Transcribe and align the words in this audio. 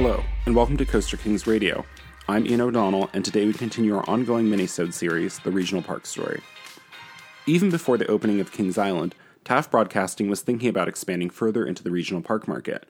Hello, 0.00 0.22
and 0.46 0.54
welcome 0.54 0.76
to 0.76 0.86
Coaster 0.86 1.16
Kings 1.16 1.44
Radio. 1.48 1.84
I'm 2.28 2.46
Ian 2.46 2.60
O'Donnell, 2.60 3.10
and 3.12 3.24
today 3.24 3.46
we 3.46 3.52
continue 3.52 3.96
our 3.96 4.08
ongoing 4.08 4.46
minisode 4.46 4.92
series, 4.92 5.40
The 5.40 5.50
Regional 5.50 5.82
Park 5.82 6.06
Story. 6.06 6.40
Even 7.46 7.68
before 7.68 7.98
the 7.98 8.06
opening 8.06 8.38
of 8.38 8.52
Kings 8.52 8.78
Island, 8.78 9.16
Taft 9.42 9.72
Broadcasting 9.72 10.30
was 10.30 10.40
thinking 10.40 10.68
about 10.68 10.86
expanding 10.86 11.30
further 11.30 11.66
into 11.66 11.82
the 11.82 11.90
regional 11.90 12.22
park 12.22 12.46
market. 12.46 12.86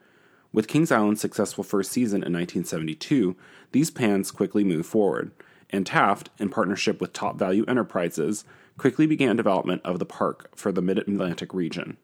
With 0.52 0.68
Kings 0.68 0.92
Island's 0.92 1.22
successful 1.22 1.64
first 1.64 1.92
season 1.92 2.16
in 2.16 2.34
1972, 2.34 3.34
these 3.72 3.90
plans 3.90 4.30
quickly 4.30 4.62
moved 4.62 4.84
forward, 4.84 5.30
and 5.70 5.86
Taft, 5.86 6.28
in 6.38 6.50
partnership 6.50 7.00
with 7.00 7.14
Top 7.14 7.38
Value 7.38 7.64
Enterprises, 7.66 8.44
quickly 8.76 9.06
began 9.06 9.34
development 9.34 9.80
of 9.82 9.98
the 9.98 10.04
park 10.04 10.54
for 10.54 10.72
the 10.72 10.82
Mid 10.82 10.98
Atlantic 10.98 11.54
region. 11.54 11.96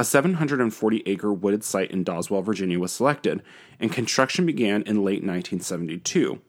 A 0.00 0.04
740 0.04 1.02
acre 1.04 1.30
wooded 1.30 1.62
site 1.62 1.90
in 1.90 2.04
Doswell, 2.04 2.42
Virginia 2.42 2.78
was 2.78 2.90
selected, 2.90 3.42
and 3.78 3.92
construction 3.92 4.46
began 4.46 4.80
in 4.84 5.04
late 5.04 5.22
1972. 5.22 6.40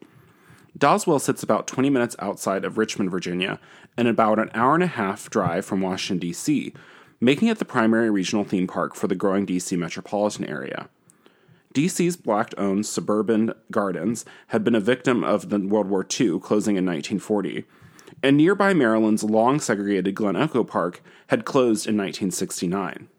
Doswell 0.78 1.20
sits 1.20 1.44
about 1.44 1.68
20 1.68 1.90
minutes 1.90 2.16
outside 2.20 2.64
of 2.64 2.78
Richmond, 2.78 3.12
Virginia, 3.12 3.60
and 3.98 4.08
about 4.08 4.40
an 4.40 4.52
hour 4.54 4.74
and 4.74 4.84
a 4.84 4.88
half 4.88 5.30
drive 5.30 5.66
from 5.66 5.82
Washington, 5.82 6.20
D.C., 6.20 6.72
making 7.20 7.50
it 7.50 7.60
the 7.60 7.66
primary 7.66 8.10
regional 8.10 8.46
theme 8.46 8.68
park 8.68 8.96
for 8.96 9.10
the 9.10 9.16
growing 9.16 9.46
D.C. 9.46 9.76
metropolitan 9.76 10.46
area. 10.46 10.88
DC's 11.74 12.16
black 12.16 12.54
owned 12.58 12.86
suburban 12.86 13.54
gardens 13.70 14.24
had 14.48 14.64
been 14.64 14.76
a 14.76 14.80
victim 14.80 15.26
of 15.26 15.50
the 15.50 15.60
World 15.60 15.90
War 15.90 16.08
II, 16.10 16.40
closing 16.40 16.78
in 16.78 16.86
1940, 16.86 17.66
and 18.24 18.38
nearby 18.38 18.74
Maryland's 18.74 19.26
long 19.26 19.60
segregated 19.60 20.16
Glen 20.16 20.38
Echo 20.38 20.64
Park 20.64 21.04
had 21.28 21.44
closed 21.44 21.86
in 21.86 21.98
1969. 21.98 23.10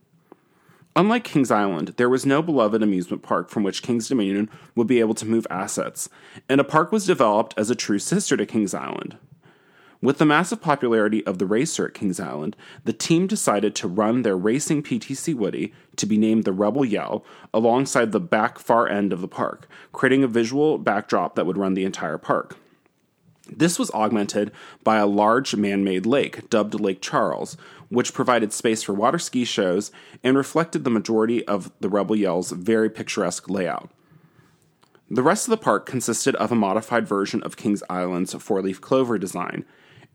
Unlike 0.94 1.24
Kings 1.24 1.50
Island, 1.50 1.94
there 1.96 2.10
was 2.10 2.26
no 2.26 2.42
beloved 2.42 2.82
amusement 2.82 3.22
park 3.22 3.48
from 3.48 3.62
which 3.62 3.82
Kings 3.82 4.08
Dominion 4.08 4.50
would 4.74 4.86
be 4.86 5.00
able 5.00 5.14
to 5.14 5.26
move 5.26 5.46
assets, 5.48 6.10
and 6.50 6.60
a 6.60 6.64
park 6.64 6.92
was 6.92 7.06
developed 7.06 7.54
as 7.56 7.70
a 7.70 7.74
true 7.74 7.98
sister 7.98 8.36
to 8.36 8.44
Kings 8.44 8.74
Island. 8.74 9.16
With 10.02 10.18
the 10.18 10.26
massive 10.26 10.60
popularity 10.60 11.24
of 11.24 11.38
the 11.38 11.46
racer 11.46 11.86
at 11.86 11.94
Kings 11.94 12.20
Island, 12.20 12.56
the 12.84 12.92
team 12.92 13.26
decided 13.26 13.74
to 13.76 13.88
run 13.88 14.20
their 14.20 14.36
racing 14.36 14.82
PTC 14.82 15.34
Woody 15.34 15.72
to 15.96 16.04
be 16.06 16.18
named 16.18 16.44
the 16.44 16.52
Rebel 16.52 16.84
Yell 16.84 17.24
alongside 17.54 18.12
the 18.12 18.20
back 18.20 18.58
far 18.58 18.86
end 18.86 19.14
of 19.14 19.22
the 19.22 19.28
park, 19.28 19.68
creating 19.92 20.24
a 20.24 20.28
visual 20.28 20.76
backdrop 20.76 21.36
that 21.36 21.46
would 21.46 21.56
run 21.56 21.72
the 21.72 21.84
entire 21.84 22.18
park. 22.18 22.58
This 23.48 23.78
was 23.78 23.90
augmented 23.92 24.52
by 24.84 24.98
a 24.98 25.06
large 25.06 25.56
man 25.56 25.84
made 25.84 26.06
lake, 26.06 26.48
dubbed 26.50 26.78
Lake 26.78 27.00
Charles, 27.00 27.56
which 27.92 28.14
provided 28.14 28.52
space 28.54 28.82
for 28.82 28.94
water 28.94 29.18
ski 29.18 29.44
shows 29.44 29.92
and 30.24 30.34
reflected 30.36 30.82
the 30.82 30.90
majority 30.90 31.46
of 31.46 31.70
the 31.80 31.90
Rebel 31.90 32.16
Yell's 32.16 32.50
very 32.50 32.88
picturesque 32.88 33.50
layout. 33.50 33.90
The 35.10 35.22
rest 35.22 35.46
of 35.46 35.50
the 35.50 35.58
park 35.58 35.84
consisted 35.84 36.34
of 36.36 36.50
a 36.50 36.54
modified 36.56 37.06
version 37.06 37.42
of 37.42 37.58
Kings 37.58 37.82
Island's 37.90 38.32
four 38.32 38.62
leaf 38.62 38.80
clover 38.80 39.18
design. 39.18 39.66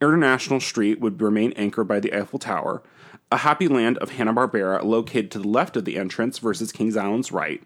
International 0.02 0.60
Street 0.60 1.00
would 1.00 1.22
remain 1.22 1.52
anchored 1.52 1.88
by 1.88 2.00
the 2.00 2.12
Eiffel 2.14 2.40
Tower, 2.40 2.82
a 3.32 3.38
happy 3.38 3.68
land 3.68 4.00
of 4.00 4.12
Hanna-Barbera 4.12 4.84
located 4.84 5.30
to 5.32 5.40
the 5.40 5.48
left 5.48 5.78
of 5.78 5.86
the 5.86 5.98
entrance 5.98 6.40
versus 6.40 6.72
Kings 6.72 6.98
Island's 6.98 7.32
right, 7.32 7.62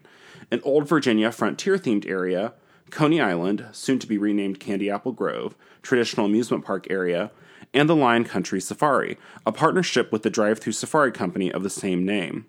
an 0.51 0.59
old 0.63 0.89
Virginia 0.89 1.31
frontier 1.31 1.77
themed 1.77 2.05
area, 2.05 2.51
Coney 2.91 3.21
Island, 3.21 3.65
soon 3.71 3.99
to 3.99 4.07
be 4.07 4.17
renamed 4.17 4.59
Candy 4.59 4.89
Apple 4.89 5.13
Grove, 5.13 5.55
traditional 5.81 6.25
amusement 6.25 6.65
park 6.65 6.87
area, 6.89 7.31
and 7.73 7.89
the 7.89 7.95
Lion 7.95 8.25
Country 8.25 8.59
Safari, 8.59 9.17
a 9.45 9.51
partnership 9.51 10.11
with 10.11 10.23
the 10.23 10.29
drive 10.29 10.59
through 10.59 10.73
safari 10.73 11.11
company 11.11 11.51
of 11.51 11.63
the 11.63 11.69
same 11.69 12.05
name. 12.05 12.45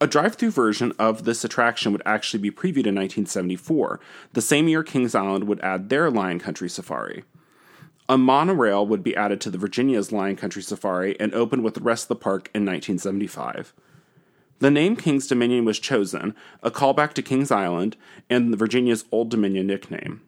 A 0.00 0.06
drive 0.06 0.36
through 0.36 0.50
version 0.50 0.92
of 0.98 1.24
this 1.24 1.44
attraction 1.44 1.92
would 1.92 2.02
actually 2.06 2.40
be 2.40 2.50
previewed 2.50 2.86
in 2.86 2.94
1974, 2.94 4.00
the 4.32 4.40
same 4.42 4.68
year 4.68 4.82
Kings 4.82 5.14
Island 5.14 5.44
would 5.44 5.60
add 5.60 5.88
their 5.88 6.10
Lion 6.10 6.38
Country 6.38 6.68
Safari. 6.68 7.24
A 8.08 8.18
monorail 8.18 8.86
would 8.86 9.02
be 9.02 9.14
added 9.14 9.40
to 9.42 9.50
the 9.50 9.58
Virginia's 9.58 10.10
Lion 10.10 10.36
Country 10.36 10.62
Safari 10.62 11.18
and 11.20 11.32
opened 11.34 11.64
with 11.64 11.74
the 11.74 11.80
rest 11.80 12.04
of 12.04 12.08
the 12.08 12.16
park 12.16 12.50
in 12.54 12.64
1975. 12.64 13.72
The 14.60 14.70
name 14.70 14.94
King's 14.94 15.26
Dominion 15.26 15.64
was 15.64 15.78
chosen, 15.78 16.34
a 16.62 16.70
callback 16.70 17.14
to 17.14 17.22
Kings 17.22 17.50
Island 17.50 17.96
and 18.28 18.54
Virginia's 18.58 19.06
Old 19.10 19.30
Dominion 19.30 19.66
nickname. 19.66 20.20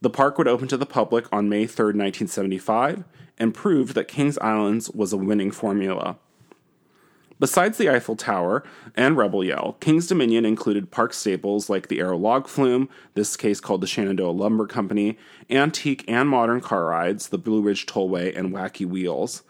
The 0.00 0.08
park 0.08 0.38
would 0.38 0.48
open 0.48 0.68
to 0.68 0.78
the 0.78 0.86
public 0.86 1.26
on 1.30 1.50
May 1.50 1.66
3, 1.66 1.88
1975, 1.88 3.04
and 3.36 3.52
proved 3.52 3.94
that 3.94 4.08
Kings 4.08 4.38
Island 4.38 4.88
was 4.94 5.12
a 5.12 5.18
winning 5.18 5.50
formula. 5.50 6.16
Besides 7.38 7.76
the 7.76 7.90
Eiffel 7.90 8.16
Tower 8.16 8.64
and 8.96 9.18
Rebel 9.18 9.44
Yell, 9.44 9.76
King's 9.80 10.06
Dominion 10.06 10.46
included 10.46 10.90
park 10.90 11.12
staples 11.12 11.68
like 11.68 11.88
the 11.88 12.00
Arrow 12.00 12.16
Log 12.16 12.48
Flume, 12.48 12.88
this 13.12 13.36
case 13.36 13.60
called 13.60 13.82
the 13.82 13.86
Shenandoah 13.86 14.30
Lumber 14.30 14.66
Company, 14.66 15.18
antique 15.50 16.06
and 16.08 16.26
modern 16.30 16.62
car 16.62 16.86
rides, 16.86 17.28
the 17.28 17.36
Blue 17.36 17.60
Ridge 17.60 17.84
Tollway 17.84 18.34
and 18.34 18.50
Wacky 18.50 18.86
Wheels, 18.86 19.42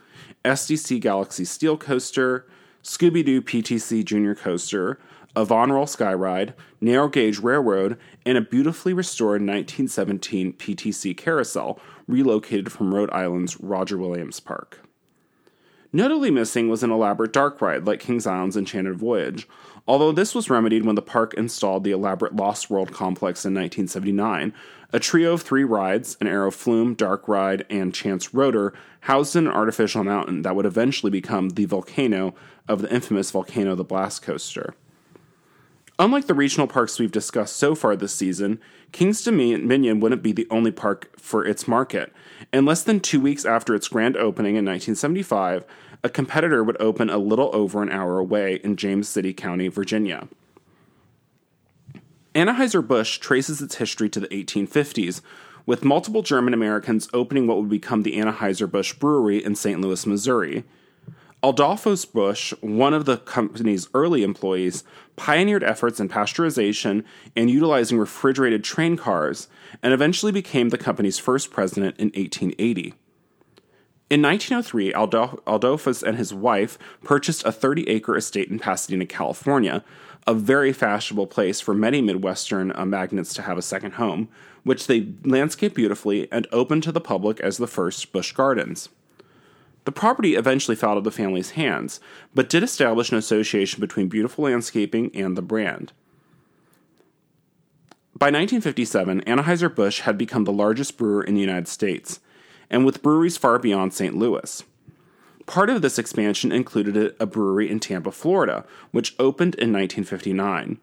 SDC 0.44 1.00
Galaxy 1.00 1.44
Steel 1.44 1.76
Coaster, 1.76 2.46
Scooby 2.82 3.24
Doo 3.24 3.42
PTC 3.42 4.04
Junior 4.04 4.34
Coaster, 4.34 4.98
a 5.36 5.44
Von 5.44 5.70
Roll 5.70 5.86
Skyride, 5.86 6.54
Narrow 6.80 7.08
Gauge 7.08 7.38
Railroad, 7.38 7.98
and 8.24 8.38
a 8.38 8.42
beautifully 8.42 8.92
restored 8.92 9.42
1917 9.42 10.54
PTC 10.54 11.16
Carousel 11.16 11.78
relocated 12.06 12.72
from 12.72 12.94
Rhode 12.94 13.10
Island's 13.10 13.60
Roger 13.60 13.98
Williams 13.98 14.40
Park. 14.40 14.87
Notably 15.92 16.30
missing 16.30 16.68
was 16.68 16.82
an 16.82 16.90
elaborate 16.90 17.32
dark 17.32 17.62
ride 17.62 17.86
like 17.86 18.00
Kings 18.00 18.26
Island's 18.26 18.58
Enchanted 18.58 18.96
Voyage, 18.96 19.48
although 19.86 20.12
this 20.12 20.34
was 20.34 20.50
remedied 20.50 20.84
when 20.84 20.96
the 20.96 21.02
park 21.02 21.32
installed 21.32 21.82
the 21.82 21.92
elaborate 21.92 22.36
Lost 22.36 22.68
World 22.68 22.92
complex 22.92 23.46
in 23.46 23.54
1979, 23.54 24.52
a 24.92 25.00
trio 25.00 25.32
of 25.32 25.40
three 25.40 25.64
rides, 25.64 26.18
an 26.20 26.26
Arrow 26.26 26.50
Flume, 26.50 26.92
Dark 26.94 27.26
Ride, 27.26 27.64
and 27.70 27.94
Chance 27.94 28.34
Rotor, 28.34 28.74
housed 29.00 29.34
in 29.34 29.46
an 29.46 29.52
artificial 29.52 30.04
mountain 30.04 30.42
that 30.42 30.54
would 30.54 30.66
eventually 30.66 31.10
become 31.10 31.50
the 31.50 31.64
volcano 31.64 32.34
of 32.68 32.82
the 32.82 32.94
infamous 32.94 33.30
Volcano 33.30 33.74
the 33.74 33.82
Blast 33.82 34.20
Coaster. 34.20 34.74
Unlike 36.00 36.28
the 36.28 36.34
regional 36.34 36.68
parks 36.68 36.98
we've 36.98 37.10
discussed 37.10 37.56
so 37.56 37.74
far 37.74 37.96
this 37.96 38.14
season, 38.14 38.60
King's 38.92 39.22
Dominion 39.22 39.98
wouldn't 39.98 40.22
be 40.22 40.30
the 40.30 40.46
only 40.48 40.70
park 40.70 41.10
for 41.18 41.44
its 41.44 41.66
market. 41.66 42.12
In 42.52 42.64
less 42.64 42.84
than 42.84 43.00
two 43.00 43.20
weeks 43.20 43.44
after 43.44 43.74
its 43.74 43.88
grand 43.88 44.16
opening 44.16 44.54
in 44.54 44.64
1975, 44.64 45.64
a 46.04 46.08
competitor 46.08 46.62
would 46.62 46.80
open 46.80 47.10
a 47.10 47.18
little 47.18 47.50
over 47.52 47.82
an 47.82 47.90
hour 47.90 48.18
away 48.18 48.60
in 48.62 48.76
James 48.76 49.08
City 49.08 49.32
County, 49.34 49.66
Virginia. 49.66 50.28
Anheuser-Busch 52.36 53.18
traces 53.18 53.60
its 53.60 53.76
history 53.76 54.08
to 54.08 54.20
the 54.20 54.28
1850s, 54.28 55.20
with 55.66 55.84
multiple 55.84 56.22
German 56.22 56.54
Americans 56.54 57.08
opening 57.12 57.48
what 57.48 57.58
would 57.58 57.68
become 57.68 58.04
the 58.04 58.16
Anheuser-Busch 58.16 58.94
Brewery 58.94 59.44
in 59.44 59.56
St. 59.56 59.80
Louis, 59.80 60.06
Missouri. 60.06 60.64
Adolphus 61.40 62.04
Busch, 62.04 62.52
one 62.60 62.92
of 62.92 63.04
the 63.04 63.16
company's 63.18 63.88
early 63.94 64.24
employees, 64.24 64.82
pioneered 65.14 65.62
efforts 65.62 66.00
in 66.00 66.08
pasteurization 66.08 67.04
and 67.36 67.48
utilizing 67.48 67.96
refrigerated 67.96 68.64
train 68.64 68.96
cars, 68.96 69.46
and 69.80 69.92
eventually 69.92 70.32
became 70.32 70.70
the 70.70 70.78
company's 70.78 71.18
first 71.18 71.52
president 71.52 71.96
in 71.96 72.06
1880. 72.06 72.92
In 74.10 74.22
1903, 74.22 74.92
Adolphus 75.46 76.02
and 76.02 76.16
his 76.16 76.34
wife 76.34 76.76
purchased 77.04 77.44
a 77.44 77.52
30 77.52 77.88
acre 77.88 78.16
estate 78.16 78.48
in 78.48 78.58
Pasadena, 78.58 79.06
California, 79.06 79.84
a 80.26 80.34
very 80.34 80.72
fashionable 80.72 81.28
place 81.28 81.60
for 81.60 81.72
many 81.72 82.00
Midwestern 82.02 82.72
uh, 82.74 82.84
magnates 82.84 83.32
to 83.34 83.42
have 83.42 83.58
a 83.58 83.62
second 83.62 83.92
home, 83.92 84.28
which 84.64 84.88
they 84.88 85.12
landscaped 85.24 85.76
beautifully 85.76 86.26
and 86.32 86.48
opened 86.50 86.82
to 86.82 86.92
the 86.92 87.00
public 87.00 87.38
as 87.40 87.58
the 87.58 87.68
first 87.68 88.10
Busch 88.12 88.32
Gardens. 88.32 88.88
The 89.84 89.92
property 89.92 90.34
eventually 90.34 90.76
fell 90.76 90.90
out 90.90 90.98
of 90.98 91.04
the 91.04 91.10
family's 91.10 91.52
hands, 91.52 92.00
but 92.34 92.50
did 92.50 92.62
establish 92.62 93.10
an 93.10 93.18
association 93.18 93.80
between 93.80 94.08
beautiful 94.08 94.44
landscaping 94.44 95.10
and 95.14 95.36
the 95.36 95.42
brand. 95.42 95.92
By 98.14 98.26
1957, 98.26 99.22
Anheuser-Busch 99.22 100.00
had 100.00 100.18
become 100.18 100.44
the 100.44 100.52
largest 100.52 100.98
brewer 100.98 101.22
in 101.22 101.34
the 101.34 101.40
United 101.40 101.68
States, 101.68 102.20
and 102.68 102.84
with 102.84 103.02
breweries 103.02 103.36
far 103.36 103.58
beyond 103.58 103.94
St. 103.94 104.14
Louis. 104.16 104.64
Part 105.46 105.70
of 105.70 105.80
this 105.80 105.98
expansion 105.98 106.52
included 106.52 107.14
a 107.18 107.26
brewery 107.26 107.70
in 107.70 107.80
Tampa, 107.80 108.10
Florida, 108.10 108.66
which 108.90 109.14
opened 109.18 109.54
in 109.54 109.72
1959. 109.72 110.78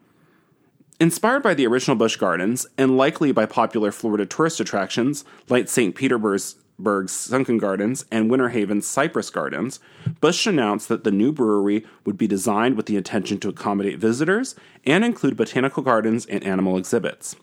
Inspired 0.98 1.42
by 1.42 1.52
the 1.52 1.66
original 1.66 1.96
Busch 1.96 2.16
Gardens, 2.16 2.66
and 2.78 2.96
likely 2.96 3.30
by 3.30 3.44
popular 3.44 3.92
Florida 3.92 4.24
tourist 4.24 4.58
attractions 4.58 5.24
like 5.48 5.68
St. 5.68 5.94
Petersburg's 6.76 7.12
Sunken 7.12 7.56
Gardens 7.56 8.04
and 8.10 8.30
Winter 8.30 8.50
Haven's 8.50 8.86
Cypress 8.86 9.30
Gardens, 9.30 9.80
Busch 10.20 10.46
announced 10.46 10.88
that 10.88 11.04
the 11.04 11.10
new 11.10 11.32
brewery 11.32 11.86
would 12.04 12.18
be 12.18 12.26
designed 12.26 12.76
with 12.76 12.84
the 12.84 12.96
intention 12.96 13.38
to 13.40 13.48
accommodate 13.48 13.98
visitors 13.98 14.54
and 14.84 15.02
include 15.02 15.38
botanical 15.38 15.82
gardens 15.82 16.26
and 16.26 16.44
animal 16.44 16.76
exhibits. 16.76 17.34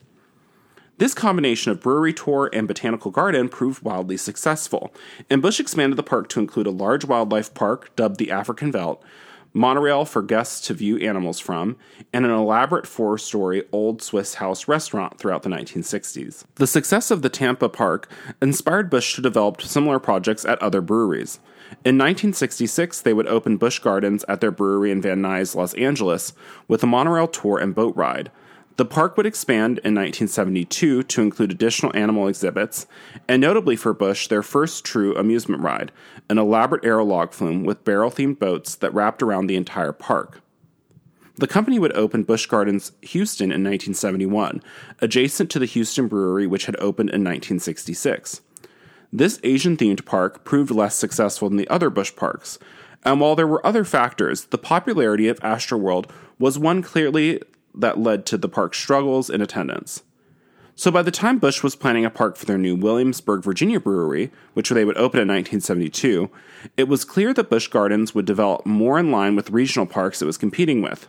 This 0.99 1.15
combination 1.15 1.71
of 1.71 1.81
brewery 1.81 2.13
tour 2.13 2.51
and 2.53 2.67
botanical 2.67 3.09
garden 3.09 3.49
proved 3.49 3.83
wildly 3.83 4.17
successful, 4.17 4.93
and 5.31 5.41
Busch 5.41 5.59
expanded 5.59 5.97
the 5.97 6.03
park 6.03 6.29
to 6.29 6.39
include 6.39 6.67
a 6.67 6.71
large 6.71 7.03
wildlife 7.03 7.55
park 7.55 7.95
dubbed 7.95 8.19
the 8.19 8.29
African 8.29 8.71
Veldt, 8.71 9.01
monorail 9.53 10.03
for 10.05 10.21
guests 10.21 10.65
to 10.67 10.73
view 10.73 10.97
animals 10.97 11.39
from, 11.39 11.77
and 12.11 12.25
an 12.25 12.31
elaborate 12.31 12.87
four 12.87 13.17
story 13.17 13.63
old 13.71 14.01
Swiss 14.01 14.35
house 14.35 14.67
restaurant 14.67 15.17
throughout 15.17 15.43
the 15.43 15.49
1960s. 15.49 16.43
The 16.55 16.67
success 16.67 17.11
of 17.11 17.21
the 17.21 17.29
Tampa 17.29 17.69
Park 17.69 18.09
inspired 18.41 18.89
Busch 18.89 19.15
to 19.15 19.21
develop 19.21 19.61
similar 19.61 19.99
projects 19.99 20.45
at 20.45 20.61
other 20.61 20.81
breweries. 20.81 21.39
In 21.85 21.97
1966, 21.97 23.01
they 23.01 23.13
would 23.13 23.27
open 23.27 23.57
Busch 23.57 23.79
Gardens 23.79 24.25
at 24.27 24.41
their 24.41 24.51
brewery 24.51 24.91
in 24.91 25.01
Van 25.01 25.21
Nuys, 25.21 25.55
Los 25.55 25.73
Angeles, 25.75 26.33
with 26.67 26.83
a 26.83 26.87
monorail 26.87 27.27
tour 27.27 27.57
and 27.57 27.73
boat 27.73 27.95
ride. 27.95 28.31
The 28.75 28.85
park 28.85 29.17
would 29.17 29.27
expand 29.27 29.77
in 29.79 29.93
1972 29.93 31.03
to 31.03 31.21
include 31.21 31.51
additional 31.51 31.95
animal 31.95 32.27
exhibits, 32.27 32.87
and 33.27 33.39
notably 33.39 33.75
for 33.75 33.93
Busch, 33.93 34.27
their 34.27 34.41
first 34.41 34.83
true 34.83 35.15
amusement 35.15 35.61
ride, 35.61 35.91
an 36.27 36.39
elaborate 36.39 36.83
Arrow 36.83 37.05
log 37.05 37.33
flume 37.33 37.63
with 37.65 37.85
barrel 37.85 38.09
themed 38.09 38.39
boats 38.39 38.73
that 38.75 38.93
wrapped 38.93 39.21
around 39.21 39.45
the 39.45 39.55
entire 39.55 39.91
park. 39.91 40.41
The 41.35 41.47
company 41.47 41.77
would 41.77 41.93
open 41.93 42.23
Busch 42.23 42.47
Gardens 42.47 42.93
Houston 43.01 43.45
in 43.45 43.63
1971, 43.63 44.61
adjacent 45.01 45.51
to 45.51 45.59
the 45.59 45.65
Houston 45.65 46.07
Brewery, 46.07 46.47
which 46.47 46.65
had 46.65 46.75
opened 46.77 47.09
in 47.09 47.21
1966. 47.21 48.41
This 49.11 49.39
Asian 49.43 49.77
themed 49.77 50.05
park 50.05 50.43
proved 50.43 50.71
less 50.71 50.95
successful 50.95 51.47
than 51.47 51.57
the 51.57 51.69
other 51.69 51.91
Busch 51.91 52.15
parks, 52.15 52.57
and 53.03 53.19
while 53.19 53.35
there 53.35 53.47
were 53.47 53.65
other 53.65 53.83
factors, 53.83 54.45
the 54.45 54.57
popularity 54.57 55.27
of 55.27 55.39
Astroworld 55.41 56.09
was 56.39 56.57
one 56.57 56.81
clearly 56.81 57.41
that 57.75 57.99
led 57.99 58.25
to 58.27 58.37
the 58.37 58.49
park's 58.49 58.79
struggles 58.79 59.29
in 59.29 59.41
attendance. 59.41 60.03
So 60.75 60.89
by 60.89 61.03
the 61.03 61.11
time 61.11 61.37
Busch 61.37 61.61
was 61.61 61.75
planning 61.75 62.03
a 62.03 62.09
park 62.09 62.35
for 62.35 62.45
their 62.45 62.57
new 62.57 62.75
Williamsburg, 62.75 63.43
Virginia 63.43 63.79
brewery, 63.79 64.31
which 64.53 64.69
they 64.69 64.83
would 64.83 64.97
open 64.97 65.19
in 65.19 65.27
1972, 65.27 66.31
it 66.77 66.87
was 66.87 67.05
clear 67.05 67.31
that 67.33 67.49
Busch 67.49 67.67
Gardens 67.67 68.15
would 68.15 68.25
develop 68.25 68.65
more 68.65 68.97
in 68.97 69.11
line 69.11 69.35
with 69.35 69.51
regional 69.51 69.85
parks 69.85 70.21
it 70.21 70.25
was 70.25 70.37
competing 70.37 70.81
with. 70.81 71.07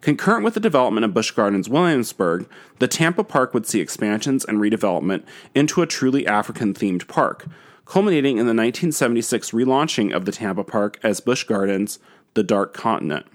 Concurrent 0.00 0.44
with 0.44 0.54
the 0.54 0.60
development 0.60 1.04
of 1.04 1.14
Busch 1.14 1.30
Gardens 1.30 1.68
Williamsburg, 1.68 2.48
the 2.78 2.88
Tampa 2.88 3.24
Park 3.24 3.54
would 3.54 3.66
see 3.66 3.80
expansions 3.80 4.44
and 4.44 4.58
redevelopment 4.58 5.24
into 5.54 5.82
a 5.82 5.86
truly 5.86 6.26
African 6.26 6.74
themed 6.74 7.06
park, 7.08 7.46
culminating 7.84 8.38
in 8.38 8.46
the 8.46 8.54
1976 8.54 9.52
relaunching 9.52 10.14
of 10.14 10.24
the 10.24 10.32
Tampa 10.32 10.64
Park 10.64 10.98
as 11.02 11.20
Busch 11.20 11.44
Gardens 11.44 11.98
The 12.34 12.42
Dark 12.42 12.74
Continent. 12.74 13.26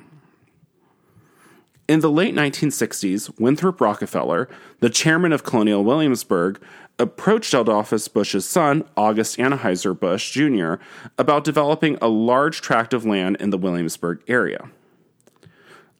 In 1.85 1.99
the 1.99 2.09
late 2.09 2.33
1960s, 2.33 3.37
Winthrop 3.37 3.81
Rockefeller, 3.81 4.47
the 4.79 4.89
chairman 4.89 5.33
of 5.33 5.43
Colonial 5.43 5.83
Williamsburg, 5.83 6.61
approached 6.97 7.53
Adolphus 7.53 8.07
Busch's 8.07 8.47
son, 8.47 8.85
August 8.95 9.37
Anheuser 9.37 9.99
Busch 9.99 10.31
Jr., 10.31 10.75
about 11.17 11.43
developing 11.43 11.97
a 12.01 12.07
large 12.07 12.61
tract 12.61 12.93
of 12.93 13.05
land 13.05 13.35
in 13.41 13.49
the 13.49 13.57
Williamsburg 13.57 14.21
area. 14.29 14.69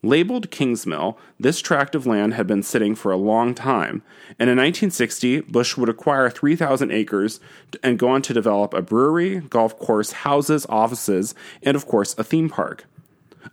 Labeled 0.02 0.52
Kingsmill, 0.52 1.18
this 1.38 1.62
tract 1.62 1.96
of 1.96 2.08
land 2.08 2.34
had 2.34 2.48
been 2.48 2.64
sitting 2.64 2.96
for 2.96 3.12
a 3.12 3.18
long 3.18 3.54
time, 3.54 4.04
and 4.40 4.50
in 4.50 4.58
1960, 4.58 5.42
Busch 5.42 5.76
would 5.76 5.90
acquire 5.90 6.30
3,000 6.30 6.92
acres 6.92 7.42
and 7.82 8.00
go 8.00 8.08
on 8.08 8.22
to 8.22 8.34
develop 8.34 8.74
a 8.74 8.82
brewery, 8.82 9.42
golf 9.42 9.78
course, 9.80 10.14
houses, 10.14 10.66
offices, 10.70 11.36
and 11.62 11.76
of 11.76 11.86
course, 11.86 12.16
a 12.18 12.24
theme 12.24 12.50
park. 12.50 12.86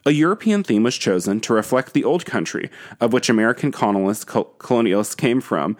A 0.07 0.13
European 0.13 0.63
theme 0.63 0.83
was 0.83 0.97
chosen 0.97 1.41
to 1.41 1.53
reflect 1.53 1.93
the 1.93 2.05
old 2.05 2.25
country 2.25 2.71
of 3.01 3.13
which 3.13 3.29
American 3.29 3.73
colonists, 3.73 4.25
colonialists 4.25 5.17
came 5.17 5.41
from, 5.41 5.77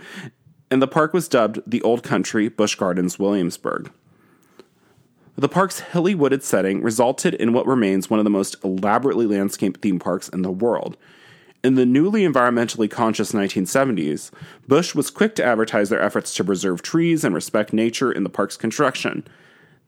and 0.71 0.81
the 0.81 0.89
park 0.89 1.13
was 1.13 1.29
dubbed 1.29 1.61
the 1.67 1.83
Old 1.83 2.03
Country 2.03 2.49
Busch 2.49 2.77
Gardens 2.77 3.19
Williamsburg. 3.19 3.91
The 5.37 5.49
park's 5.49 5.81
hilly 5.81 6.15
wooded 6.15 6.43
setting 6.43 6.83
resulted 6.83 7.35
in 7.35 7.53
what 7.53 7.67
remains 7.67 8.11
one 8.11 8.21
of 8.21 8.25
the 8.25 8.31
most 8.31 8.57
elaborately 8.63 9.27
landscaped 9.27 9.81
theme 9.81 9.99
parks 9.99 10.29
in 10.29 10.43
the 10.43 10.51
world. 10.51 10.97
In 11.63 11.75
the 11.75 11.87
newly 11.87 12.27
environmentally 12.27 12.91
conscious 12.91 13.33
1970s, 13.33 14.31
Busch 14.67 14.95
was 14.95 15.11
quick 15.11 15.35
to 15.37 15.45
advertise 15.45 15.89
their 15.89 16.01
efforts 16.01 16.35
to 16.35 16.45
preserve 16.45 16.83
trees 16.83 17.25
and 17.25 17.35
respect 17.35 17.73
nature 17.73 18.13
in 18.13 18.23
the 18.23 18.31
park's 18.31 18.57
construction. 18.57 19.25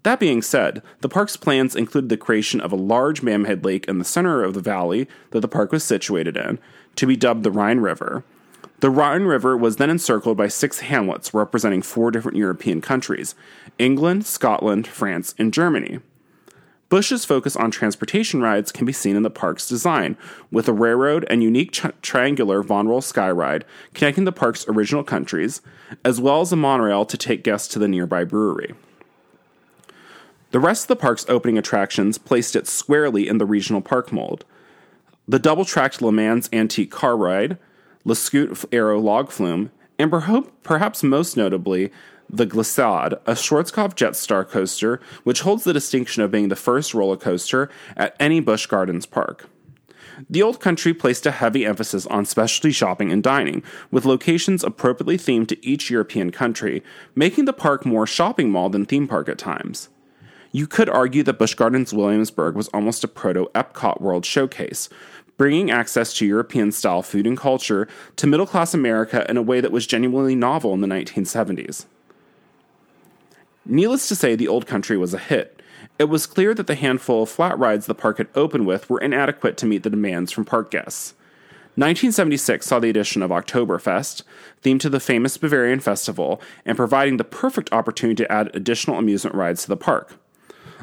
That 0.03 0.19
being 0.19 0.43
said, 0.43 0.83
the 1.01 1.09
park's 1.09 1.37
plans 1.37 1.77
included 1.77 2.09
the 2.09 2.17
creation 2.17 2.61
of 2.61 2.73
a 2.73 2.77
large 2.77 3.23
mammoth 3.23 3.65
lake 3.65 3.87
in 3.87 3.99
the 3.99 4.05
center 4.05 4.43
of 4.43 4.55
the 4.55 4.61
valley 4.61 5.07
that 5.31 5.41
the 5.41 5.49
park 5.49 5.71
was 5.71 5.85
situated 5.85 6.37
in, 6.37 6.59
to 6.97 7.07
be 7.07 7.17
dubbed 7.17 7.45
the 7.45 7.53
Rhine 7.53 7.79
River. 7.79 8.25
The 8.81 8.91
Rhine 8.91 9.23
River 9.23 9.57
was 9.57 9.77
then 9.77 9.91
encircled 9.91 10.37
by 10.37 10.49
six 10.49 10.81
hamlets 10.81 11.33
representing 11.33 11.83
four 11.83 12.11
different 12.11 12.37
European 12.37 12.81
countries 12.81 13.37
England, 13.79 14.27
Scotland, 14.27 14.89
France, 14.89 15.37
and 15.39 15.55
Germany. 15.55 16.01
Busch's 16.89 17.25
focus 17.25 17.57
on 17.57 17.71
transportation 17.71 18.43
rides 18.43 18.73
can 18.73 18.85
be 18.85 18.93
seen 18.93 19.17
in 19.17 19.23
the 19.23 19.31
park's 19.31 19.69
design, 19.69 20.17
with 20.51 20.69
a 20.69 20.75
railroad 20.75 21.25
and 21.31 21.43
unique 21.43 21.73
ch- 21.73 21.87
triangular 22.03 22.63
Von 22.63 22.89
Roll 22.89 23.01
Sky 23.01 23.31
Ride 23.31 23.65
connecting 23.95 24.25
the 24.25 24.33
park's 24.33 24.69
original 24.69 25.05
countries, 25.05 25.63
as 26.05 26.21
well 26.21 26.41
as 26.41 26.53
a 26.53 26.57
monorail 26.57 27.07
to 27.07 27.17
take 27.17 27.45
guests 27.45 27.69
to 27.69 27.79
the 27.79 27.89
nearby 27.89 28.25
brewery. 28.25 28.75
The 30.53 30.61
rest 30.61 30.85
of 30.85 30.89
the 30.89 30.97
park's 30.97 31.25
opening 31.31 31.57
attractions 31.57 32.19
placed 32.19 32.55
it 32.55 32.67
squarely 32.67 33.27
in 33.27 33.39
the 33.39 33.47
regional 33.47 33.81
park 33.81 34.13
mold. 34.13 34.45
The 35.27 35.39
double 35.39 35.65
tracked 35.65 36.03
Le 36.03 36.13
Mans 36.13 36.49
Antique 36.53 36.91
Car 36.91 37.17
Ride, 37.17 37.57
Le 38.05 38.15
Scoot 38.15 38.63
Arrow 38.71 39.01
Log 39.01 39.31
Flume, 39.31 39.71
and 39.99 40.13
perhaps 40.63 41.03
most 41.03 41.39
notably, 41.39 41.91
the 42.29 42.45
Glissade, 42.45 43.15
a 43.27 43.33
Schwarzkopf 43.33 43.95
Jetstar 43.95 44.47
coaster, 44.47 45.01
which 45.25 45.41
holds 45.41 45.65
the 45.65 45.73
distinction 45.73 46.23
of 46.23 46.31
being 46.31 46.49
the 46.49 46.57
first 46.57 46.93
roller 46.93 47.17
coaster 47.17 47.71
at 47.97 48.15
any 48.21 48.41
Busch 48.41 48.67
Gardens 48.67 49.07
park. 49.07 49.49
The 50.29 50.43
Old 50.43 50.61
Country 50.61 50.93
placed 50.93 51.25
a 51.25 51.31
heavy 51.31 51.65
emphasis 51.65 52.07
on 52.07 52.27
specialty 52.27 52.73
shopping 52.73 53.11
and 53.11 53.23
dining, 53.23 53.63
with 53.91 54.05
locations 54.05 54.63
appropriately 54.63 55.17
themed 55.17 55.49
to 55.49 55.67
each 55.67 55.89
European 55.89 56.31
country, 56.31 56.83
making 57.15 57.47
the 57.47 57.55
park 57.55 57.87
more 57.87 58.07
shopping 58.07 58.51
mall 58.51 58.69
than 58.69 58.85
theme 58.85 59.09
park 59.09 59.31
at 59.31 59.39
times. 59.39 59.89
You 60.55 60.67
could 60.67 60.91
argue 60.91 61.23
that 61.23 61.39
Busch 61.39 61.55
Gardens 61.55 61.95
Williamsburg 61.95 62.55
was 62.55 62.69
almost 62.69 63.03
a 63.03 63.09
proto 63.09 63.49
Epcot 63.55 64.03
World 64.03 64.27
Showcase, 64.27 64.91
bringing 65.39 65.71
access 65.71 66.13
to 66.15 66.27
European 66.27 66.73
style 66.73 67.03
food 67.03 67.27
and 67.27 67.39
culture 67.39 67.89
to 68.17 68.27
middle 68.27 68.47
class 68.47 68.75
America 68.75 69.25
in 69.31 69.39
a 69.39 69.43
way 69.43 69.63
that 69.63 69.73
was 69.73 69.87
genuinely 69.87 70.35
novel 70.35 70.75
in 70.75 70.83
the 70.83 70.87
1970s. 70.87 71.87
Needless 73.65 74.09
to 74.09 74.15
say, 74.15 74.37
the 74.37 74.49
Old 74.49 74.67
Country 74.67 74.99
was 74.99 75.15
a 75.15 75.19
hit. 75.19 75.63
It 75.99 76.05
was 76.05 76.27
clear 76.27 76.53
that 76.53 76.67
the 76.67 76.75
handful 76.75 77.23
of 77.23 77.31
flat 77.31 77.59
rides 77.59 77.87
the 77.87 77.95
park 77.95 78.19
had 78.19 78.29
opened 78.35 78.67
with 78.67 78.91
were 78.91 79.01
inadequate 79.01 79.57
to 79.57 79.67
meet 79.67 79.85
the 79.85 79.91
demands 79.91 80.33
from 80.33 80.45
park 80.45 80.71
guests. 80.71 81.15
1976 81.77 82.67
saw 82.67 82.79
the 82.79 82.91
addition 82.91 83.23
of 83.23 83.31
Oktoberfest, 83.31 84.23
themed 84.63 84.81
to 84.81 84.91
the 84.91 85.01
famous 85.01 85.39
Bavarian 85.39 85.81
festival, 85.81 86.43
and 86.67 86.77
providing 86.77 87.17
the 87.17 87.25
perfect 87.25 87.73
opportunity 87.73 88.23
to 88.23 88.31
add 88.31 88.55
additional 88.55 88.99
amusement 88.99 89.35
rides 89.35 89.63
to 89.63 89.69
the 89.69 89.77
park. 89.79 90.19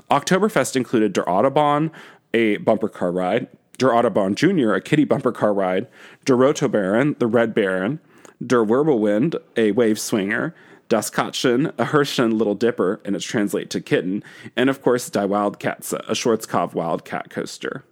Oktoberfest 0.09 0.75
included 0.75 1.13
Der 1.13 1.23
Autobahn, 1.23 1.91
a 2.33 2.57
bumper 2.57 2.89
car 2.89 3.11
ride, 3.11 3.47
Der 3.77 3.89
Autobahn 3.89 4.35
Jr., 4.35 4.73
a 4.73 4.81
kiddie 4.81 5.05
bumper 5.05 5.31
car 5.31 5.53
ride, 5.53 5.87
Der 6.25 6.35
Rote 6.35 6.67
Baron, 6.67 7.15
the 7.19 7.27
Red 7.27 7.53
Baron, 7.53 7.99
Der 8.45 8.63
Wirbelwind, 8.63 9.35
a 9.57 9.71
wave 9.71 9.99
swinger, 9.99 10.53
Das 10.89 11.11
Katzchen, 11.11 11.67
a 11.77 11.85
Hirschen 11.85 12.37
Little 12.37 12.55
Dipper, 12.55 12.99
and 13.05 13.15
it's 13.15 13.25
translate 13.25 13.69
to 13.69 13.79
kitten, 13.79 14.23
and 14.55 14.69
of 14.69 14.81
course 14.81 15.09
Die 15.09 15.25
Wildkatze, 15.25 15.99
a 16.07 16.13
Schwarzkopf 16.13 16.73
Wildcat 16.73 17.29
coaster. 17.29 17.83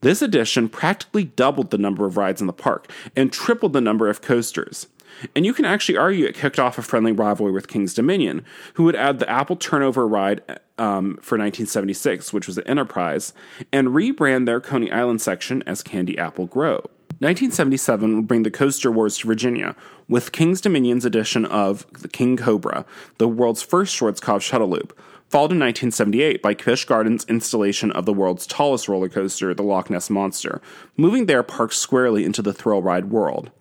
This 0.00 0.20
addition 0.20 0.68
practically 0.68 1.24
doubled 1.24 1.70
the 1.70 1.78
number 1.78 2.06
of 2.06 2.16
rides 2.16 2.40
in 2.40 2.46
the 2.48 2.52
park 2.52 2.90
and 3.14 3.32
tripled 3.32 3.72
the 3.72 3.80
number 3.80 4.08
of 4.08 4.20
coasters. 4.20 4.88
And 5.34 5.46
you 5.46 5.54
can 5.54 5.64
actually 5.64 5.96
argue 5.96 6.26
it 6.26 6.34
kicked 6.34 6.58
off 6.58 6.78
a 6.78 6.82
friendly 6.82 7.12
rivalry 7.12 7.52
with 7.52 7.68
King's 7.68 7.94
Dominion, 7.94 8.44
who 8.74 8.84
would 8.84 8.96
add 8.96 9.18
the 9.18 9.28
Apple 9.28 9.56
Turnover 9.56 10.06
ride 10.06 10.40
um, 10.78 11.16
for 11.16 11.38
1976, 11.38 12.32
which 12.32 12.46
was 12.46 12.58
an 12.58 12.66
enterprise, 12.66 13.32
and 13.72 13.88
rebrand 13.88 14.46
their 14.46 14.60
Coney 14.60 14.90
Island 14.90 15.20
section 15.20 15.62
as 15.66 15.82
Candy 15.82 16.18
Apple 16.18 16.46
Grove. 16.46 16.86
1977 17.22 18.16
would 18.16 18.26
bring 18.26 18.42
the 18.42 18.50
Coaster 18.50 18.90
Wars 18.90 19.18
to 19.18 19.28
Virginia, 19.28 19.76
with 20.08 20.32
King's 20.32 20.60
Dominion's 20.60 21.04
edition 21.04 21.44
of 21.44 21.86
the 21.92 22.08
King 22.08 22.36
Cobra, 22.36 22.84
the 23.18 23.28
world's 23.28 23.62
first 23.62 23.96
Schwarzkopf 23.96 24.40
shuttle 24.40 24.70
loop, 24.70 24.98
followed 25.28 25.52
in 25.52 25.60
1978 25.60 26.42
by 26.42 26.52
Busch 26.52 26.84
Gardens' 26.84 27.24
installation 27.28 27.92
of 27.92 28.06
the 28.06 28.12
world's 28.12 28.46
tallest 28.46 28.88
roller 28.88 29.08
coaster, 29.08 29.54
the 29.54 29.62
Loch 29.62 29.88
Ness 29.88 30.10
Monster, 30.10 30.60
moving 30.96 31.26
their 31.26 31.44
park 31.44 31.72
squarely 31.72 32.24
into 32.24 32.42
the 32.42 32.52
thrill 32.52 32.82
ride 32.82 33.10
world. 33.10 33.52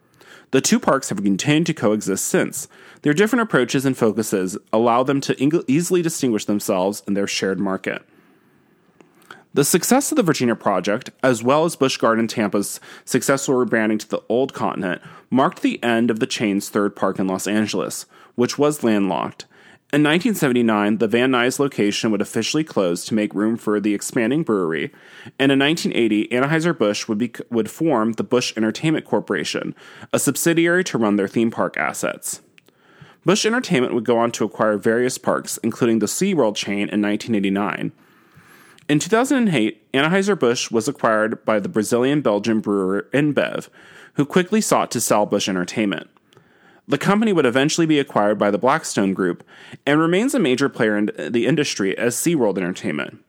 The 0.51 0.61
two 0.61 0.79
parks 0.79 1.09
have 1.09 1.23
continued 1.23 1.65
to 1.67 1.73
coexist 1.73 2.25
since. 2.25 2.67
Their 3.01 3.13
different 3.13 3.43
approaches 3.43 3.85
and 3.85 3.97
focuses 3.97 4.57
allow 4.71 5.03
them 5.03 5.21
to 5.21 5.63
easily 5.67 6.01
distinguish 6.01 6.45
themselves 6.45 7.03
in 7.07 7.13
their 7.13 7.27
shared 7.27 7.59
market. 7.59 8.03
The 9.53 9.65
success 9.65 10.11
of 10.11 10.15
the 10.15 10.23
Virginia 10.23 10.55
project, 10.55 11.09
as 11.21 11.43
well 11.43 11.65
as 11.65 11.75
Busch 11.75 11.97
Garden 11.97 12.27
Tampa's 12.27 12.79
successful 13.03 13.55
rebranding 13.55 13.99
to 13.99 14.09
the 14.09 14.21
Old 14.29 14.53
Continent, 14.53 15.01
marked 15.29 15.61
the 15.61 15.81
end 15.83 16.09
of 16.09 16.19
the 16.19 16.27
chain's 16.27 16.69
third 16.69 16.95
park 16.95 17.19
in 17.19 17.27
Los 17.27 17.47
Angeles, 17.47 18.05
which 18.35 18.57
was 18.57 18.83
landlocked, 18.83 19.45
In 19.93 20.03
1979, 20.03 20.99
the 20.99 21.07
Van 21.09 21.31
Nuys 21.31 21.59
location 21.59 22.11
would 22.11 22.21
officially 22.21 22.63
close 22.63 23.03
to 23.03 23.13
make 23.13 23.33
room 23.33 23.57
for 23.57 23.77
the 23.77 23.93
expanding 23.93 24.41
brewery, 24.41 24.93
and 25.37 25.51
in 25.51 25.59
1980, 25.59 26.29
Anheuser-Busch 26.29 27.09
would, 27.09 27.17
be, 27.17 27.33
would 27.49 27.69
form 27.69 28.13
the 28.13 28.23
Busch 28.23 28.53
Entertainment 28.55 29.03
Corporation, 29.03 29.75
a 30.13 30.19
subsidiary 30.19 30.85
to 30.85 30.97
run 30.97 31.17
their 31.17 31.27
theme 31.27 31.51
park 31.51 31.75
assets. 31.75 32.41
Busch 33.25 33.45
Entertainment 33.45 33.93
would 33.93 34.05
go 34.05 34.17
on 34.17 34.31
to 34.31 34.45
acquire 34.45 34.77
various 34.77 35.17
parks, 35.17 35.57
including 35.57 35.99
the 35.99 36.05
SeaWorld 36.05 36.55
chain 36.55 36.87
in 36.87 37.01
1989. 37.01 37.91
In 38.87 38.99
2008, 38.99 39.91
Anheuser-Busch 39.91 40.71
was 40.71 40.87
acquired 40.87 41.43
by 41.43 41.59
the 41.59 41.67
Brazilian-Belgian 41.67 42.61
brewer 42.61 43.09
InBev, 43.11 43.67
who 44.13 44.25
quickly 44.25 44.61
sought 44.61 44.89
to 44.91 45.01
sell 45.01 45.25
Busch 45.25 45.49
Entertainment. 45.49 46.09
The 46.87 46.97
company 46.97 47.31
would 47.31 47.45
eventually 47.45 47.87
be 47.87 47.99
acquired 47.99 48.37
by 48.37 48.51
the 48.51 48.57
Blackstone 48.57 49.13
Group 49.13 49.43
and 49.85 49.99
remains 49.99 50.33
a 50.33 50.39
major 50.39 50.67
player 50.67 50.97
in 50.97 51.11
the 51.29 51.45
industry 51.45 51.97
as 51.97 52.15
SeaWorld 52.15 52.57
Entertainment. 52.57 53.23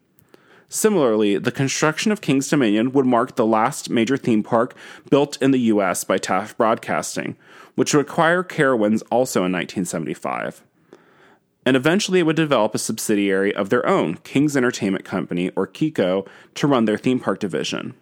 Similarly, 0.68 1.37
the 1.37 1.52
construction 1.52 2.12
of 2.12 2.23
King's 2.23 2.49
Dominion 2.49 2.92
would 2.92 3.04
mark 3.04 3.37
the 3.37 3.44
last 3.44 3.90
major 3.90 4.16
theme 4.16 4.42
park 4.42 4.75
built 5.11 5.37
in 5.42 5.50
the 5.50 5.61
U.S. 5.61 6.02
by 6.02 6.16
Taft 6.16 6.56
Broadcasting, 6.56 7.37
which 7.75 7.92
would 7.94 8.06
acquire 8.06 8.42
Carowinds 8.42 9.02
also 9.11 9.40
in 9.40 9.52
1975. 9.52 10.64
And 11.66 11.76
eventually 11.76 12.21
it 12.21 12.23
would 12.23 12.37
develop 12.37 12.75
a 12.75 12.78
subsidiary 12.78 13.54
of 13.54 13.68
their 13.68 13.87
own, 13.87 14.16
King's 14.25 14.56
Entertainment 14.56 15.04
Company, 15.04 15.50
or 15.54 15.66
KECO, 15.66 16.26
to 16.54 16.66
run 16.66 16.87
their 16.87 16.99
theme 16.99 17.21
park 17.21 17.38
division. 17.38 17.94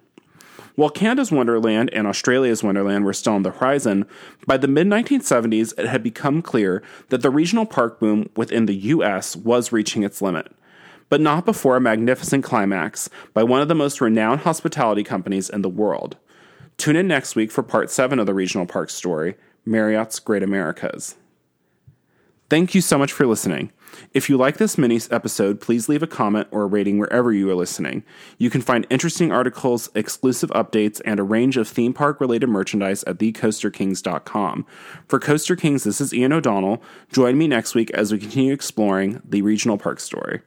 While 0.81 0.89
Canada's 0.89 1.31
Wonderland 1.31 1.91
and 1.93 2.07
Australia's 2.07 2.63
Wonderland 2.63 3.05
were 3.05 3.13
still 3.13 3.35
on 3.35 3.43
the 3.43 3.51
horizon, 3.51 4.07
by 4.47 4.57
the 4.57 4.67
mid 4.67 4.87
1970s 4.87 5.79
it 5.79 5.85
had 5.85 6.03
become 6.03 6.41
clear 6.41 6.83
that 7.11 7.21
the 7.21 7.29
regional 7.29 7.67
park 7.67 8.01
boom 8.01 8.31
within 8.35 8.65
the 8.65 8.75
US 8.75 9.37
was 9.37 9.73
reaching 9.73 10.05
its 10.05 10.23
limit. 10.23 10.51
But 11.11 11.21
not 11.21 11.45
before 11.45 11.77
a 11.77 11.83
magnificent 11.83 12.45
climax 12.45 13.11
by 13.35 13.43
one 13.43 13.61
of 13.61 13.69
the 13.69 13.75
most 13.75 14.01
renowned 14.01 14.41
hospitality 14.41 15.05
companies 15.05 15.51
in 15.51 15.61
the 15.61 15.69
world. 15.69 16.17
Tune 16.79 16.97
in 16.97 17.07
next 17.07 17.37
week 17.37 17.51
for 17.51 17.63
part 17.63 17.91
7 17.91 18.19
of 18.19 18.25
the 18.25 18.33
regional 18.33 18.65
park 18.65 18.89
story 18.89 19.37
Marriott's 19.67 20.19
Great 20.19 20.43
Americas. 20.43 21.15
Thank 22.49 22.75
you 22.75 22.81
so 22.81 22.97
much 22.97 23.13
for 23.13 23.27
listening. 23.27 23.71
If 24.13 24.29
you 24.29 24.37
like 24.37 24.57
this 24.59 24.77
mini 24.77 25.01
episode, 25.11 25.61
please 25.61 25.89
leave 25.89 26.03
a 26.03 26.07
comment 26.07 26.49
or 26.51 26.63
a 26.63 26.67
rating 26.67 26.99
wherever 26.99 27.33
you 27.33 27.49
are 27.51 27.55
listening. 27.55 28.05
You 28.39 28.51
can 28.51 28.61
find 28.61 28.87
interesting 28.91 29.31
articles, 29.31 29.89
exclusive 29.95 30.51
updates, 30.51 31.01
and 31.05 31.21
a 31.21 31.23
range 31.23 31.57
of 31.57 31.69
theme 31.69 31.93
park 31.93 32.21
related 32.21 32.49
merchandise 32.49 33.05
at 33.05 33.19
thecoasterkings.com. 33.19 34.67
For 35.07 35.19
Coaster 35.19 35.57
Kings, 35.57 35.85
this 35.85 36.01
is 36.01 36.13
Ian 36.13 36.33
O'Donnell. 36.33 36.83
Join 37.13 37.39
me 37.39 37.47
next 37.47 37.75
week 37.75 37.91
as 37.91 38.13
we 38.13 38.19
continue 38.19 38.53
exploring 38.53 39.23
the 39.25 39.43
regional 39.43 39.79
park 39.79 40.01
story. 40.01 40.43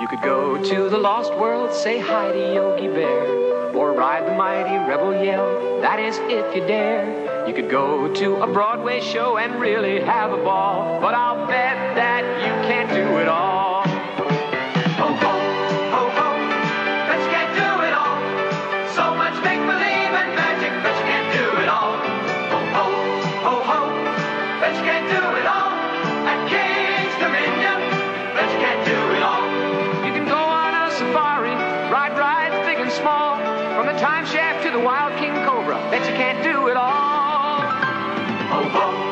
You 0.00 0.08
could 0.08 0.22
go 0.22 0.62
to 0.62 0.88
the 0.90 0.98
Lost 0.98 1.34
World, 1.34 1.74
say 1.74 1.98
hi 1.98 2.30
to 2.30 2.54
Yogi 2.54 2.88
Bear, 2.88 3.74
or 3.74 3.92
ride 3.92 4.26
the 4.26 4.36
mighty 4.36 4.76
Rebel 4.88 5.24
Yell. 5.24 5.80
That 5.80 5.98
is, 5.98 6.18
if 6.18 6.54
you 6.54 6.66
dare. 6.66 7.35
You 7.46 7.54
could 7.54 7.70
go 7.70 8.12
to 8.12 8.42
a 8.42 8.46
Broadway 8.52 9.00
show 9.00 9.36
and 9.38 9.60
really 9.60 10.00
have 10.00 10.32
a 10.32 10.36
ball, 10.36 11.00
but 11.00 11.14
I'll 11.14 11.46
bet 11.46 11.94
that 11.94 12.24
you 12.42 12.50
can't 12.66 12.90
do 12.90 13.18
it 13.18 13.28
all. 13.28 13.84
Can't 17.26 17.54
do 17.54 17.68
it 17.86 17.94
all. 17.94 18.18
So 18.94 19.14
much 19.14 19.34
make 19.44 19.60
believe 19.60 20.10
and 20.10 20.34
magic, 20.34 20.72
can't 21.06 21.30
do 21.38 21.62
it 21.62 21.68
all. 21.68 21.94
Can't 24.82 25.08
do 25.08 25.38
it 25.38 25.46
all. 25.46 25.70
At 26.26 26.48
King's 26.50 27.14
Dominion, 27.22 27.78
can't 28.58 28.82
do 28.86 28.98
it 29.14 29.22
all. 29.22 29.46
You 30.04 30.12
can 30.12 30.26
go 30.26 30.36
on 30.36 30.74
a 30.74 30.90
safari, 30.90 31.54
ride 31.90 32.18
rides 32.18 32.66
big 32.66 32.78
and 32.78 32.90
small, 32.90 33.38
from 33.74 33.86
the 33.86 33.98
time 34.00 34.26
shaft 34.26 34.64
to 34.64 34.70
the 34.72 34.80
wild 34.80 35.16
king 35.18 35.32
cobra. 35.44 35.78
Bet 35.90 36.08
you 36.08 36.16
can't 36.16 36.42
do 36.42 36.68
it 36.68 36.76
all. 36.76 37.05
Ho, 38.56 39.05